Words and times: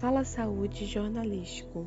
Fala 0.00 0.24
Saúde 0.24 0.86
Jornalístico. 0.86 1.86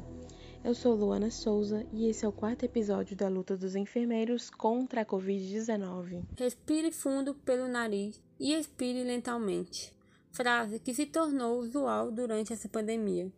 Eu 0.64 0.76
sou 0.76 0.94
Luana 0.94 1.32
Souza 1.32 1.84
e 1.92 2.08
esse 2.08 2.24
é 2.24 2.28
o 2.28 2.32
quarto 2.32 2.64
episódio 2.64 3.16
da 3.16 3.28
luta 3.28 3.58
dos 3.58 3.76
enfermeiros 3.76 4.52
contra 4.52 5.02
a 5.02 5.06
Covid-19. 5.06 6.24
Respire 6.38 6.92
fundo 6.92 7.34
pelo 7.34 7.68
nariz 7.68 8.22
e 8.40 8.54
expire 8.54 9.04
lentamente. 9.04 9.92
Frase 10.32 10.78
que 10.78 10.94
se 10.94 11.08
tornou 11.08 11.58
usual 11.58 12.12
durante 12.12 12.54
essa 12.54 12.70
pandemia. 12.70 13.34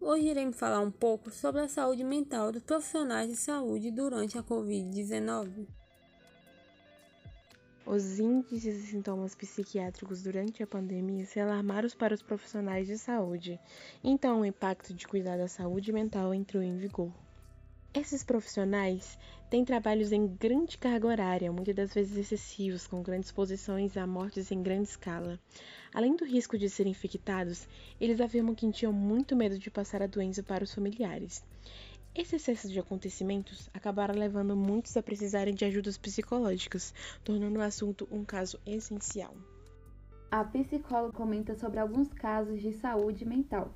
Hoje 0.00 0.28
iremos 0.28 0.56
falar 0.56 0.80
um 0.80 0.90
pouco 0.90 1.30
sobre 1.30 1.60
a 1.60 1.68
saúde 1.68 2.02
mental 2.02 2.50
dos 2.50 2.62
profissionais 2.62 3.28
de 3.28 3.36
saúde 3.36 3.90
durante 3.90 4.38
a 4.38 4.42
Covid-19. 4.42 5.66
Os 7.90 8.18
índices 8.18 8.84
e 8.84 8.86
sintomas 8.88 9.34
psiquiátricos 9.34 10.22
durante 10.22 10.62
a 10.62 10.66
pandemia 10.66 11.24
se 11.24 11.40
alarmaram 11.40 11.88
para 11.98 12.12
os 12.12 12.20
profissionais 12.20 12.86
de 12.86 12.98
saúde, 12.98 13.58
então 14.04 14.42
o 14.42 14.44
impacto 14.44 14.92
de 14.92 15.08
cuidar 15.08 15.38
da 15.38 15.48
saúde 15.48 15.90
mental 15.90 16.34
entrou 16.34 16.62
em 16.62 16.76
vigor. 16.76 17.10
Esses 17.94 18.22
profissionais 18.22 19.18
têm 19.48 19.64
trabalhos 19.64 20.12
em 20.12 20.26
grande 20.26 20.76
carga 20.76 21.06
horária, 21.06 21.50
muitas 21.50 21.74
das 21.74 21.94
vezes 21.94 22.18
excessivos, 22.18 22.86
com 22.86 23.02
grandes 23.02 23.30
exposições 23.30 23.96
a 23.96 24.06
mortes 24.06 24.52
em 24.52 24.62
grande 24.62 24.90
escala. 24.90 25.40
Além 25.94 26.14
do 26.14 26.26
risco 26.26 26.58
de 26.58 26.68
serem 26.68 26.92
infectados, 26.92 27.66
eles 27.98 28.20
afirmam 28.20 28.54
que 28.54 28.70
tinham 28.70 28.92
muito 28.92 29.34
medo 29.34 29.58
de 29.58 29.70
passar 29.70 30.02
a 30.02 30.06
doença 30.06 30.42
para 30.42 30.62
os 30.62 30.74
familiares. 30.74 31.42
Esse 32.14 32.36
excesso 32.36 32.68
de 32.68 32.80
acontecimentos 32.80 33.70
acabaram 33.72 34.14
levando 34.14 34.56
muitos 34.56 34.96
a 34.96 35.02
precisarem 35.02 35.54
de 35.54 35.64
ajudas 35.64 35.96
psicológicas, 35.96 36.92
tornando 37.22 37.58
o 37.58 37.62
assunto 37.62 38.08
um 38.10 38.24
caso 38.24 38.58
essencial. 38.66 39.34
A 40.30 40.44
psicóloga 40.44 41.12
comenta 41.12 41.54
sobre 41.54 41.78
alguns 41.78 42.12
casos 42.12 42.60
de 42.60 42.72
saúde 42.72 43.24
mental, 43.24 43.72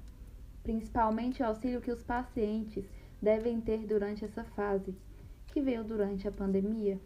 principalmente 0.63 1.43
o 1.43 1.47
auxílio 1.47 1.81
que 1.81 1.91
os 1.91 2.03
pacientes 2.03 2.85
devem 3.21 3.61
ter 3.61 3.87
durante 3.87 4.25
essa 4.25 4.45
fase, 4.45 4.95
que 5.47 5.61
veio 5.61 5.85
durante 5.85 6.27
a 6.27 6.33
pandemia. 6.33 7.01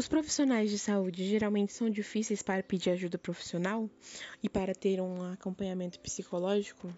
Os 0.00 0.08
profissionais 0.08 0.70
de 0.70 0.78
saúde 0.78 1.26
geralmente 1.26 1.74
são 1.74 1.90
difíceis 1.90 2.42
para 2.42 2.62
pedir 2.62 2.88
ajuda 2.88 3.18
profissional 3.18 3.86
e 4.42 4.48
para 4.48 4.74
ter 4.74 4.98
um 4.98 5.30
acompanhamento 5.30 6.00
psicológico? 6.00 6.88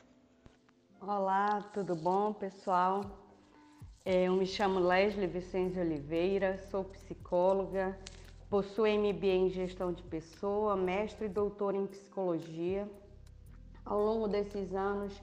Olá, 1.01 1.69
tudo 1.75 1.97
bom, 1.97 2.33
pessoal? 2.33 3.05
É, 4.05 4.29
eu 4.29 4.35
me 4.35 4.47
chamo 4.47 4.79
Leslie 4.79 5.27
Vicente 5.27 5.81
Oliveira, 5.81 6.57
sou 6.71 6.85
psicóloga, 6.85 7.99
possuo 8.49 8.87
MBA 8.87 9.27
em 9.27 9.51
Gestão 9.51 9.93
de 9.93 10.05
Pessoa, 10.05 10.77
mestre 10.77 11.27
e 11.27 11.29
doutor 11.29 11.75
em 11.75 11.89
Psicologia. 11.89 12.89
Ao 13.85 13.99
longo 14.01 14.29
desses 14.29 14.73
anos, 14.77 15.21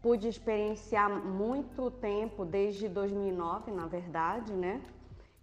pude 0.00 0.28
experienciar 0.28 1.10
muito 1.10 1.90
tempo, 1.90 2.44
desde 2.44 2.88
2009, 2.88 3.72
na 3.72 3.88
verdade, 3.88 4.52
né? 4.52 4.80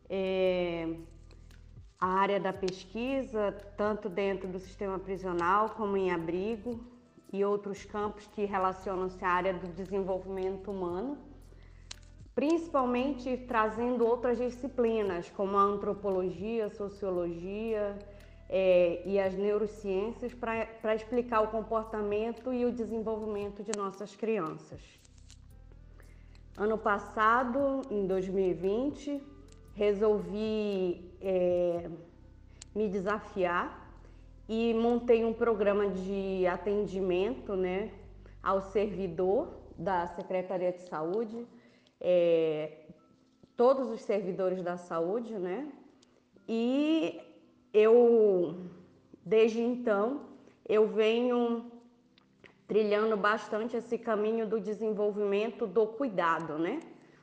É, 0.10 0.95
a 2.00 2.08
área 2.08 2.40
da 2.40 2.53
pesquisa, 2.53 3.52
tanto 3.76 4.08
dentro 4.08 4.48
do 4.48 4.59
sistema 4.59 5.00
prisional 5.00 5.72
como 5.72 5.98
em 5.98 6.12
abrigo 6.12 6.80
e 7.34 7.44
outros 7.44 7.84
campos 7.86 8.28
que 8.28 8.45
relacionam-se 8.45 9.23
à 9.26 9.30
área 9.30 9.54
do 9.54 9.67
desenvolvimento 9.67 10.70
humano, 10.72 11.17
principalmente 12.36 13.36
trazendo 13.48 14.06
outras 14.06 14.38
disciplinas 14.38 15.30
como 15.31 15.58
a 15.58 15.62
antropologia, 15.62 16.67
a 16.67 16.70
sociologia 16.70 17.98
é, 18.48 19.02
e 19.04 19.20
as 19.20 19.34
neurociências 19.34 20.34
para 20.34 20.95
explicar 20.95 21.42
o 21.42 21.48
comportamento 21.48 22.54
e 22.54 22.64
o 22.64 22.72
desenvolvimento 22.72 23.64
de 23.64 23.76
nossas 23.76 24.16
crianças. 24.16 24.80
Ano 26.55 26.77
passado, 26.77 27.82
em 27.89 28.05
2020, 28.08 29.21
resolvi 29.77 31.08
é, 31.21 31.88
me 32.73 32.89
desafiar 32.89 33.67
e 34.49 34.73
montei 34.73 35.23
um 35.23 35.32
programa 35.32 35.88
de 35.88 36.48
atendimento 36.48 37.55
né, 37.55 37.92
ao 38.42 38.60
servidor 38.60 39.54
da 39.77 40.08
Secretaria 40.08 40.71
de 40.71 40.82
Saúde, 40.82 41.45
é, 42.02 42.88
todos 43.55 43.88
os 43.92 44.02
servidores 44.02 44.64
da 44.64 44.77
saúde, 44.77 45.38
né? 45.38 45.71
E 46.48 47.21
eu, 47.71 48.55
desde 49.23 49.61
então, 49.61 50.21
eu 50.67 50.88
venho 50.88 51.71
trilhando 52.67 53.15
bastante 53.15 53.77
esse 53.77 53.98
caminho 53.98 54.48
do 54.48 54.59
desenvolvimento 54.59 55.67
do 55.67 55.86
cuidado, 55.86 56.58
né? 56.58 56.80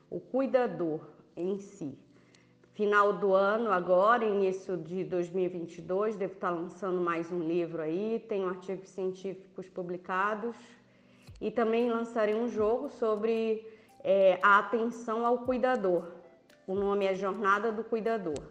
O 0.09 0.21
cuidador 0.21 1.01
em 1.37 1.59
si 1.59 2.04
final 2.75 3.13
do 3.13 3.33
ano, 3.33 3.71
agora, 3.71 4.25
início 4.25 4.77
de 4.77 5.05
2022, 5.05 6.17
devo 6.17 6.35
estar 6.35 6.51
lançando 6.51 7.01
mais 7.01 7.31
um 7.31 7.39
livro 7.39 7.81
aí, 7.81 8.25
tenho 8.29 8.49
artigos 8.49 8.89
científicos 8.89 9.69
publicados 9.69 10.57
e 11.41 11.53
também 11.53 11.89
lançarei 11.89 12.35
um 12.35 12.49
jogo 12.49 12.89
sobre 12.89 13.65
é, 14.03 14.41
a 14.43 14.59
atenção 14.59 15.25
ao 15.25 15.39
cuidador. 15.39 16.05
O 16.67 16.75
nome 16.75 17.07
é 17.07 17.15
Jornada 17.15 17.71
do 17.71 17.85
Cuidador. 17.85 18.43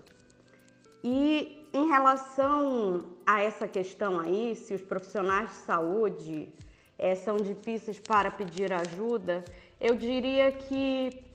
E 1.04 1.68
em 1.74 1.90
relação 1.90 3.04
a 3.26 3.42
essa 3.42 3.68
questão 3.68 4.22
aí, 4.22 4.56
se 4.56 4.74
os 4.74 4.82
profissionais 4.82 5.50
de 5.50 5.56
saúde 5.58 6.50
é, 6.98 7.14
são 7.14 7.36
difíceis 7.36 8.00
para 8.00 8.32
pedir 8.32 8.72
ajuda, 8.72 9.44
eu 9.82 9.96
diria 9.96 10.50
que 10.50 11.26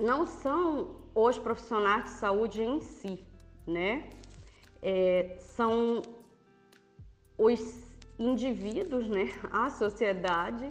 não 0.00 0.26
são 0.26 0.96
os 1.14 1.38
profissionais 1.38 2.04
de 2.04 2.10
saúde 2.10 2.62
em 2.62 2.80
si, 2.80 3.24
né? 3.66 4.10
É, 4.82 5.36
são 5.38 6.02
os 7.36 7.60
indivíduos, 8.18 9.08
né? 9.08 9.32
A 9.52 9.70
sociedade 9.70 10.68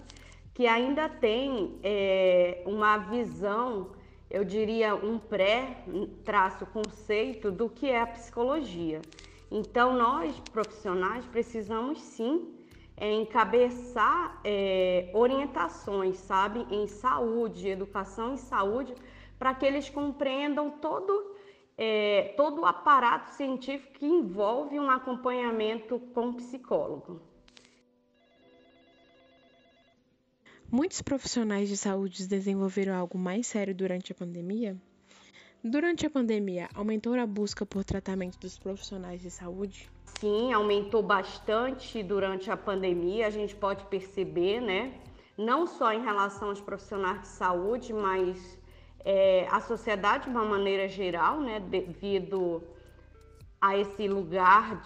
que 0.54 0.68
ainda 0.68 1.08
tem 1.08 1.80
é, 1.82 2.62
uma 2.66 2.98
visão, 2.98 3.92
eu 4.30 4.44
diria 4.44 4.94
um 4.94 5.18
pré-traço 5.18 6.66
conceito 6.66 7.50
do 7.50 7.70
que 7.70 7.90
é 7.90 8.02
a 8.02 8.08
psicologia. 8.08 9.02
Então, 9.50 9.96
nós 9.96 10.38
profissionais 10.52 11.26
precisamos 11.26 12.02
sim 12.02 12.54
é, 12.98 13.10
encabeçar 13.14 14.42
é, 14.44 15.10
orientações, 15.14 16.18
sabe, 16.18 16.68
em 16.70 16.86
saúde, 16.88 17.70
educação 17.70 18.34
em 18.34 18.38
saúde, 18.38 18.94
para 19.40 19.56
que 19.56 19.66
eles 19.66 19.90
compreendam 19.90 20.70
todo, 20.70 21.36
é, 21.78 22.34
todo 22.36 22.62
o 22.62 22.66
aparato 22.66 23.32
científico 23.32 23.94
que 23.94 24.06
envolve 24.06 24.78
um 24.78 24.92
acompanhamento 24.92 25.98
com 26.14 26.34
psicólogo. 26.34 27.22
Muitos 30.70 31.02
profissionais 31.02 31.68
de 31.68 31.76
saúde 31.76 32.28
desenvolveram 32.28 32.94
algo 32.94 33.18
mais 33.18 33.48
sério 33.48 33.74
durante 33.74 34.12
a 34.12 34.16
pandemia? 34.16 34.78
Durante 35.64 36.06
a 36.06 36.10
pandemia, 36.10 36.70
aumentou 36.76 37.16
a 37.16 37.26
busca 37.26 37.66
por 37.66 37.84
tratamento 37.84 38.38
dos 38.40 38.60
profissionais 38.60 39.22
de 39.22 39.32
saúde? 39.32 39.90
Sim, 40.20 40.54
aumentou 40.54 41.02
bastante 41.02 42.04
durante 42.04 42.52
a 42.52 42.58
pandemia, 42.58 43.26
a 43.26 43.30
gente 43.30 43.56
pode 43.56 43.84
perceber, 43.86 44.62
né? 44.62 44.94
Não 45.38 45.66
só 45.66 45.92
em 45.92 46.04
relação 46.04 46.50
aos 46.50 46.62
profissionais 46.62 47.22
de 47.22 47.28
saúde, 47.30 47.92
mas 47.92 48.59
é, 49.06 49.48
a 49.50 49.60
sociedade 49.62 50.26
de 50.26 50.30
uma 50.30 50.46
maneira 50.46 50.88
geral, 50.88 51.40
né, 51.40 51.60
devido 51.60 52.64
a 53.62 53.78
esse 53.78 54.08
lugar 54.08 54.82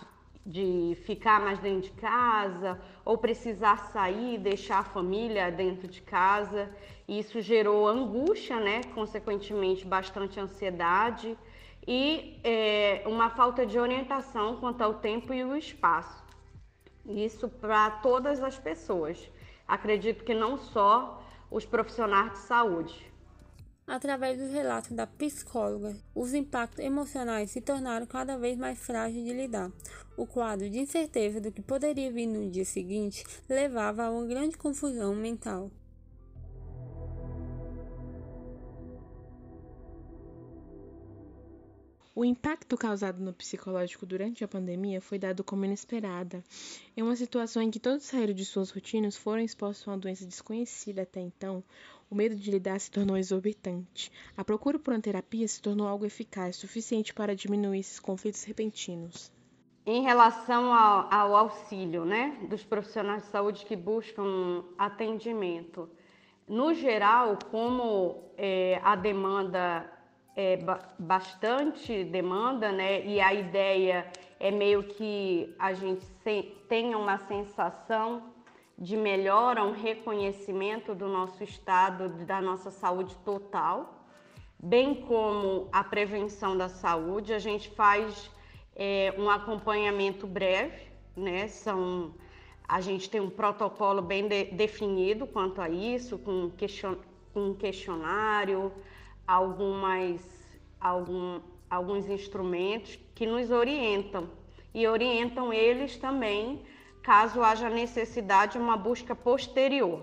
de, 0.45 0.93
de 0.93 0.95
ficar 1.03 1.39
mais 1.39 1.59
dentro 1.59 1.89
de 1.89 1.91
casa 1.91 2.79
ou 3.05 3.17
precisar 3.17 3.77
sair, 3.91 4.37
deixar 4.37 4.79
a 4.79 4.83
família 4.83 5.51
dentro 5.51 5.87
de 5.87 6.01
casa. 6.01 6.69
Isso 7.07 7.41
gerou 7.41 7.87
angústia, 7.87 8.59
né, 8.59 8.81
consequentemente 8.95 9.85
bastante 9.85 10.39
ansiedade 10.39 11.37
e 11.87 12.39
é, 12.43 13.03
uma 13.05 13.29
falta 13.29 13.65
de 13.65 13.77
orientação 13.77 14.57
quanto 14.57 14.81
ao 14.81 14.95
tempo 14.95 15.33
e 15.33 15.43
o 15.43 15.55
espaço. 15.55 16.23
Isso 17.05 17.49
para 17.49 17.91
todas 17.91 18.41
as 18.41 18.57
pessoas. 18.57 19.29
Acredito 19.67 20.23
que 20.23 20.33
não 20.33 20.57
só 20.57 21.21
os 21.51 21.65
profissionais 21.65 22.31
de 22.31 22.37
saúde. 22.39 23.12
Através 23.85 24.37
dos 24.39 24.51
relatos 24.51 24.91
da 24.91 25.05
psicóloga, 25.05 25.95
os 26.15 26.33
impactos 26.33 26.79
emocionais 26.79 27.51
se 27.51 27.59
tornaram 27.59 28.05
cada 28.05 28.37
vez 28.37 28.57
mais 28.57 28.79
frágeis 28.79 29.25
de 29.25 29.33
lidar. 29.33 29.71
O 30.15 30.25
quadro 30.25 30.69
de 30.69 30.79
incerteza 30.79 31.41
do 31.41 31.51
que 31.51 31.61
poderia 31.61 32.11
vir 32.11 32.27
no 32.27 32.49
dia 32.49 32.63
seguinte 32.63 33.25
levava 33.49 34.03
a 34.03 34.11
uma 34.11 34.25
grande 34.25 34.57
confusão 34.57 35.13
mental. 35.13 35.69
O 42.15 42.23
impacto 42.23 42.77
causado 42.77 43.19
no 43.19 43.33
psicológico 43.33 44.05
durante 44.05 44.43
a 44.43 44.47
pandemia 44.47 45.01
foi 45.01 45.17
dado 45.17 45.43
como 45.43 45.65
inesperada. 45.65 46.43
Em 46.95 47.01
uma 47.01 47.15
situação 47.15 47.59
em 47.59 47.71
que 47.71 47.79
todos 47.79 48.05
saíram 48.05 48.35
de 48.35 48.45
suas 48.45 48.69
rotinas, 48.69 49.17
foram 49.17 49.41
expostos 49.41 49.87
a 49.87 49.91
uma 49.91 49.97
doença 49.97 50.23
desconhecida 50.23 51.01
até 51.01 51.19
então, 51.19 51.63
o 52.13 52.15
medo 52.15 52.35
de 52.35 52.51
lidar 52.51 52.79
se 52.79 52.91
tornou 52.91 53.17
exorbitante. 53.17 54.11
A 54.37 54.45
procura 54.45 54.77
por 54.77 54.93
uma 54.93 55.01
terapia 55.01 55.47
se 55.47 55.59
tornou 55.59 55.87
algo 55.87 56.05
eficaz, 56.05 56.55
suficiente 56.55 57.11
para 57.11 57.35
diminuir 57.35 57.79
esses 57.79 57.99
conflitos 57.99 58.43
repentinos. 58.43 59.31
Em 59.83 60.03
relação 60.03 60.71
ao, 60.71 61.11
ao 61.11 61.35
auxílio 61.35 62.05
né, 62.05 62.37
dos 62.49 62.63
profissionais 62.63 63.23
de 63.23 63.29
saúde 63.29 63.65
que 63.65 63.75
buscam 63.75 64.63
atendimento, 64.77 65.89
no 66.47 66.73
geral, 66.73 67.39
como 67.49 68.31
é, 68.37 68.79
a 68.83 68.95
demanda 68.95 69.91
é, 70.35 70.59
bastante 70.99 72.03
demanda, 72.03 72.71
né? 72.71 73.05
E 73.05 73.19
a 73.19 73.33
ideia 73.33 74.05
é 74.39 74.51
meio 74.51 74.83
que 74.83 75.53
a 75.57 75.73
gente 75.73 76.05
tenha 76.67 76.97
uma 76.97 77.17
sensação 77.17 78.33
de 78.83 78.97
melhora, 78.97 79.63
um 79.63 79.71
reconhecimento 79.71 80.93
do 80.93 81.07
nosso 81.07 81.41
estado, 81.41 82.09
da 82.25 82.41
nossa 82.41 82.69
saúde 82.69 83.15
total, 83.23 84.05
bem 84.59 84.93
como 84.93 85.69
a 85.71 85.81
prevenção 85.85 86.57
da 86.57 86.67
saúde. 86.67 87.33
A 87.33 87.39
gente 87.39 87.69
faz 87.69 88.29
é, 88.75 89.15
um 89.17 89.29
acompanhamento 89.29 90.27
breve, 90.27 90.81
né? 91.15 91.47
São, 91.47 92.13
a 92.67 92.81
gente 92.81 93.09
tem 93.09 93.21
um 93.21 93.29
protocolo 93.29 94.01
bem 94.01 94.27
de, 94.27 94.43
definido 94.51 95.25
quanto 95.27 95.61
a 95.61 95.69
isso, 95.69 96.17
com, 96.17 96.49
question, 96.49 96.97
com 97.33 97.53
questionário, 97.55 98.69
algumas, 99.25 100.21
algum, 100.77 101.39
alguns 101.69 102.09
instrumentos 102.09 102.99
que 103.15 103.25
nos 103.25 103.49
orientam 103.49 104.29
e 104.73 104.85
orientam 104.85 105.53
eles 105.53 105.95
também 105.95 106.61
caso 107.03 107.43
haja 107.43 107.69
necessidade 107.69 108.53
de 108.53 108.59
uma 108.59 108.77
busca 108.77 109.13
posterior. 109.13 110.01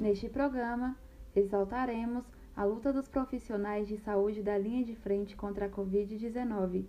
Neste 0.00 0.28
programa, 0.28 0.96
exaltaremos 1.34 2.24
a 2.56 2.64
luta 2.64 2.92
dos 2.92 3.08
profissionais 3.08 3.86
de 3.86 3.96
saúde 3.98 4.42
da 4.42 4.58
linha 4.58 4.84
de 4.84 4.96
frente 4.96 5.36
contra 5.36 5.66
a 5.66 5.70
Covid-19, 5.70 6.84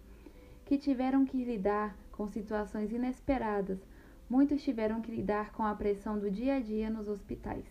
que 0.65 0.77
tiveram 0.77 1.25
que 1.25 1.43
lidar 1.43 1.95
com 2.11 2.27
situações 2.27 2.91
inesperadas 2.91 3.79
muitos 4.29 4.61
tiveram 4.61 5.01
que 5.01 5.11
lidar 5.11 5.51
com 5.53 5.63
a 5.63 5.73
pressão 5.73 6.19
do 6.19 6.29
dia 6.29 6.55
a 6.55 6.59
dia 6.59 6.89
nos 6.89 7.07
hospitais. 7.07 7.65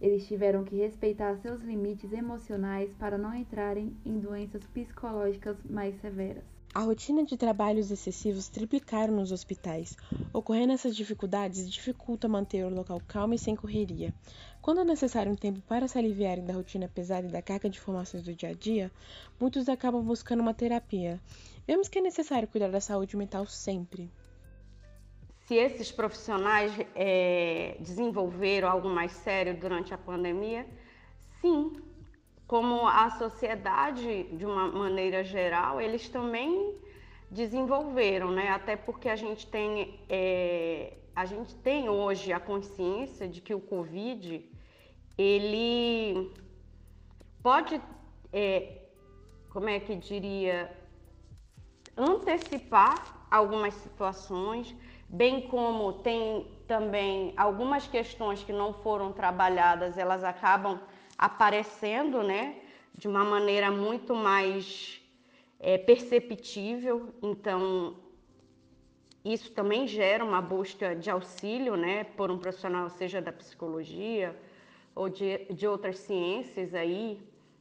Eles 0.00 0.26
tiveram 0.26 0.62
que 0.62 0.76
respeitar 0.76 1.36
seus 1.38 1.62
limites 1.62 2.12
emocionais 2.12 2.92
para 2.98 3.16
não 3.16 3.34
entrarem 3.34 3.96
em 4.04 4.18
doenças 4.18 4.62
psicológicas 4.66 5.56
mais 5.68 5.98
severas. 6.00 6.44
A 6.74 6.80
rotina 6.80 7.24
de 7.24 7.38
trabalhos 7.38 7.90
excessivos 7.90 8.48
triplicaram 8.48 9.16
nos 9.16 9.32
hospitais. 9.32 9.96
Ocorrendo 10.30 10.74
essas 10.74 10.94
dificuldades, 10.94 11.70
dificulta 11.70 12.28
manter 12.28 12.66
o 12.66 12.68
local 12.68 13.00
calmo 13.08 13.32
e 13.32 13.38
sem 13.38 13.56
correria. 13.56 14.12
Quando 14.60 14.82
é 14.82 14.84
necessário 14.84 15.32
um 15.32 15.36
tempo 15.36 15.62
para 15.62 15.88
se 15.88 15.96
aliviarem 15.96 16.44
da 16.44 16.52
rotina 16.52 16.86
pesada 16.86 17.26
e 17.26 17.32
da 17.32 17.40
carga 17.40 17.70
de 17.70 17.78
informações 17.78 18.22
do 18.22 18.34
dia 18.34 18.50
a 18.50 18.52
dia, 18.52 18.92
muitos 19.40 19.70
acabam 19.70 20.04
buscando 20.04 20.40
uma 20.40 20.52
terapia. 20.52 21.18
Vemos 21.66 21.88
que 21.88 21.98
é 21.98 22.02
necessário 22.02 22.46
cuidar 22.46 22.68
da 22.68 22.80
saúde 22.82 23.16
mental 23.16 23.46
sempre 23.46 24.10
se 25.46 25.54
esses 25.54 25.92
profissionais 25.92 26.72
é, 26.94 27.76
desenvolveram 27.78 28.68
algo 28.68 28.88
mais 28.88 29.12
sério 29.12 29.56
durante 29.56 29.94
a 29.94 29.98
pandemia, 29.98 30.66
sim. 31.40 31.72
Como 32.48 32.86
a 32.86 33.10
sociedade, 33.10 34.24
de 34.36 34.44
uma 34.44 34.66
maneira 34.68 35.22
geral, 35.22 35.80
eles 35.80 36.08
também 36.08 36.74
desenvolveram, 37.30 38.30
né? 38.32 38.48
Até 38.48 38.74
porque 38.76 39.08
a 39.08 39.14
gente 39.14 39.46
tem, 39.46 40.00
é, 40.08 40.94
a 41.14 41.24
gente 41.24 41.54
tem 41.56 41.88
hoje 41.88 42.32
a 42.32 42.40
consciência 42.40 43.28
de 43.28 43.40
que 43.40 43.54
o 43.54 43.60
Covid, 43.60 44.44
ele 45.16 46.32
pode, 47.40 47.80
é, 48.32 48.82
como 49.50 49.68
é 49.68 49.78
que 49.78 49.94
diria, 49.94 50.76
antecipar 51.96 53.15
algumas 53.30 53.74
situações, 53.74 54.74
bem 55.08 55.42
como 55.48 55.92
tem 55.94 56.46
também 56.66 57.32
algumas 57.36 57.86
questões 57.86 58.42
que 58.42 58.52
não 58.52 58.72
foram 58.72 59.12
trabalhadas, 59.12 59.96
elas 59.96 60.24
acabam 60.24 60.80
aparecendo, 61.16 62.22
né, 62.22 62.56
de 62.94 63.08
uma 63.08 63.24
maneira 63.24 63.70
muito 63.70 64.14
mais 64.14 65.00
é, 65.58 65.78
perceptível. 65.78 67.14
Então, 67.22 67.96
isso 69.24 69.52
também 69.52 69.86
gera 69.86 70.24
uma 70.24 70.40
busca 70.40 70.94
de 70.94 71.10
auxílio, 71.10 71.76
né, 71.76 72.04
por 72.04 72.30
um 72.30 72.38
profissional, 72.38 72.88
seja 72.90 73.20
da 73.20 73.32
psicologia 73.32 74.36
ou 74.94 75.08
de, 75.08 75.46
de 75.52 75.66
outras 75.66 75.98
ciências 75.98 76.74
aí. 76.74 77.20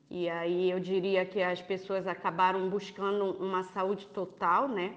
E 0.10 0.30
aí 0.30 0.70
eu 0.70 0.80
diria 0.80 1.26
que 1.26 1.42
as 1.42 1.62
pessoas 1.62 2.08
acabaram 2.08 2.70
buscando 2.70 3.32
uma 3.44 3.64
saúde 3.64 4.06
total, 4.08 4.68
né? 4.68 4.94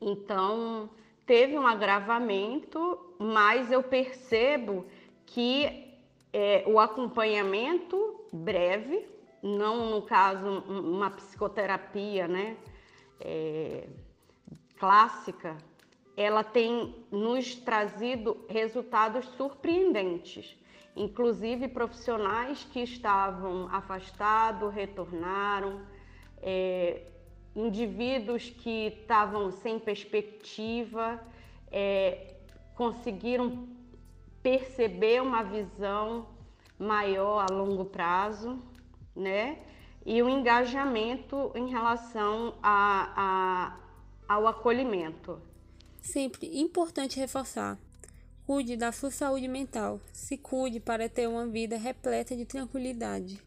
Então, 0.00 0.90
teve 1.24 1.58
um 1.58 1.66
agravamento, 1.66 3.14
mas 3.18 3.70
eu 3.72 3.82
percebo 3.82 4.86
que 5.24 5.86
é, 6.32 6.64
o 6.66 6.78
acompanhamento 6.78 8.24
breve, 8.32 9.06
não 9.42 9.90
no 9.90 10.02
caso 10.02 10.60
uma 10.68 11.10
psicoterapia, 11.10 12.28
né, 12.28 12.56
é, 13.20 13.88
clássica, 14.78 15.56
ela 16.16 16.42
tem 16.42 16.94
nos 17.10 17.54
trazido 17.54 18.44
resultados 18.48 19.26
surpreendentes. 19.36 20.56
Inclusive 20.94 21.68
profissionais 21.68 22.64
que 22.64 22.80
estavam 22.80 23.68
afastados 23.70 24.72
retornaram, 24.72 25.82
é, 26.40 27.02
indivíduos 27.56 28.50
que 28.50 28.88
estavam 28.88 29.50
sem 29.50 29.78
perspectiva 29.78 31.20
é, 31.72 32.34
conseguiram 32.74 33.66
perceber 34.42 35.22
uma 35.22 35.42
visão 35.42 36.28
maior 36.78 37.46
a 37.50 37.52
longo 37.52 37.86
prazo, 37.86 38.62
né? 39.14 39.58
E 40.04 40.22
o 40.22 40.28
engajamento 40.28 41.50
em 41.54 41.68
relação 41.68 42.54
a, 42.62 43.76
a, 44.28 44.34
ao 44.34 44.46
acolhimento. 44.46 45.40
Sempre 46.00 46.60
importante 46.60 47.18
reforçar. 47.18 47.76
Cuide 48.46 48.76
da 48.76 48.92
sua 48.92 49.10
saúde 49.10 49.48
mental. 49.48 50.00
Se 50.12 50.38
cuide 50.38 50.78
para 50.78 51.08
ter 51.08 51.26
uma 51.26 51.46
vida 51.46 51.76
repleta 51.76 52.36
de 52.36 52.44
tranquilidade. 52.44 53.42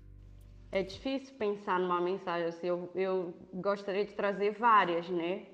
É 0.71 0.83
difícil 0.83 1.33
pensar 1.35 1.79
numa 1.79 1.99
mensagem 1.99 2.47
assim, 2.47 2.67
eu, 2.67 2.91
eu 2.93 3.33
gostaria 3.53 4.05
de 4.05 4.13
trazer 4.13 4.51
várias, 4.51 5.09
né? 5.09 5.47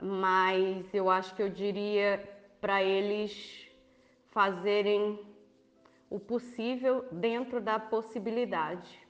Mas 0.00 0.94
eu 0.94 1.10
acho 1.10 1.34
que 1.34 1.42
eu 1.42 1.48
diria 1.48 2.22
para 2.60 2.80
eles 2.82 3.68
fazerem 4.30 5.18
o 6.08 6.20
possível 6.20 7.04
dentro 7.10 7.60
da 7.60 7.78
possibilidade. 7.80 9.00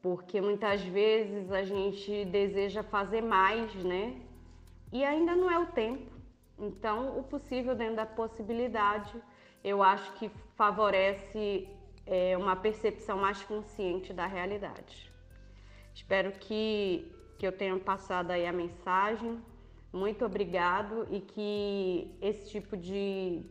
Porque 0.00 0.40
muitas 0.40 0.80
vezes 0.82 1.52
a 1.52 1.62
gente 1.62 2.24
deseja 2.26 2.82
fazer 2.82 3.20
mais, 3.20 3.74
né? 3.84 4.18
E 4.90 5.04
ainda 5.04 5.36
não 5.36 5.50
é 5.50 5.58
o 5.58 5.66
tempo. 5.66 6.10
Então, 6.58 7.18
o 7.18 7.22
possível 7.22 7.74
dentro 7.74 7.96
da 7.96 8.06
possibilidade, 8.06 9.12
eu 9.62 9.82
acho 9.82 10.10
que 10.14 10.30
favorece 10.54 11.68
é, 12.06 12.36
uma 12.36 12.54
percepção 12.54 13.18
mais 13.18 13.42
consciente 13.42 14.12
da 14.12 14.26
realidade. 14.26 15.12
Espero 15.94 16.30
que, 16.32 17.10
que 17.38 17.46
eu 17.46 17.52
tenha 17.52 17.76
passado 17.78 18.30
aí 18.30 18.46
a 18.46 18.52
mensagem. 18.52 19.42
Muito 19.92 20.24
obrigado 20.24 21.06
e 21.10 21.20
que 21.20 22.16
esse 22.20 22.50
tipo 22.50 22.76
de, 22.76 23.42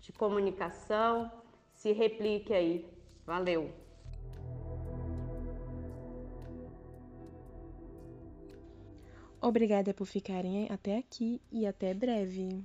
de 0.00 0.12
comunicação 0.12 1.30
se 1.74 1.92
replique 1.92 2.54
aí. 2.54 2.86
Valeu! 3.26 3.70
Obrigada 9.40 9.92
por 9.92 10.06
ficarem 10.06 10.68
até 10.70 10.98
aqui 10.98 11.42
e 11.50 11.66
até 11.66 11.92
breve. 11.92 12.64